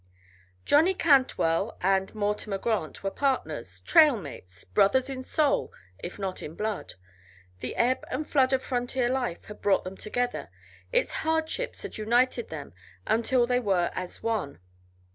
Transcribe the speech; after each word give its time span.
Johnny 0.65 0.95
Cantwell 0.95 1.77
and 1.79 2.15
Mortimer 2.15 2.57
Grant 2.57 3.03
were 3.03 3.11
partners, 3.11 3.81
trail 3.81 4.17
mates, 4.17 4.63
brothers 4.63 5.11
in 5.11 5.21
soul 5.21 5.71
if 5.99 6.17
not 6.17 6.41
in 6.41 6.55
blood. 6.55 6.95
The 7.59 7.75
ebb 7.75 8.03
and 8.09 8.27
flood 8.27 8.51
of 8.51 8.63
frontier 8.63 9.09
life 9.09 9.45
had 9.45 9.61
brought 9.61 9.83
them 9.83 9.97
together, 9.97 10.49
its 10.91 11.11
hardships 11.21 11.83
had 11.83 11.99
united 11.99 12.49
them 12.49 12.73
until 13.05 13.45
they 13.45 13.59
were 13.59 13.91
as 13.93 14.23
one. 14.23 14.57